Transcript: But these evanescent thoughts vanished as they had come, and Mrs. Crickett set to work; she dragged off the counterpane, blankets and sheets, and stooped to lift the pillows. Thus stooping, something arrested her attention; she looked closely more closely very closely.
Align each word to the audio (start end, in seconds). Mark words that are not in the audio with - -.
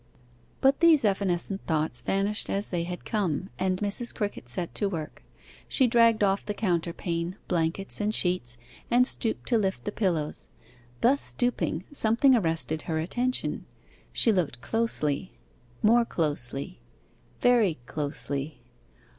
But 0.61 0.79
these 0.79 1.05
evanescent 1.05 1.63
thoughts 1.67 2.01
vanished 2.01 2.49
as 2.49 2.69
they 2.69 2.85
had 2.85 3.05
come, 3.05 3.51
and 3.59 3.77
Mrs. 3.81 4.15
Crickett 4.15 4.49
set 4.49 4.73
to 4.73 4.89
work; 4.89 5.21
she 5.67 5.85
dragged 5.85 6.23
off 6.23 6.43
the 6.43 6.55
counterpane, 6.55 7.35
blankets 7.47 8.01
and 8.01 8.11
sheets, 8.11 8.57
and 8.89 9.05
stooped 9.05 9.47
to 9.49 9.59
lift 9.59 9.83
the 9.83 9.91
pillows. 9.91 10.49
Thus 11.01 11.21
stooping, 11.21 11.83
something 11.91 12.35
arrested 12.35 12.81
her 12.89 12.97
attention; 12.97 13.65
she 14.11 14.31
looked 14.31 14.59
closely 14.61 15.33
more 15.83 16.03
closely 16.03 16.79
very 17.39 17.77
closely. 17.85 18.63